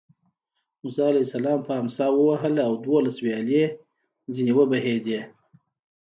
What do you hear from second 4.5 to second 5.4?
وبهېدې.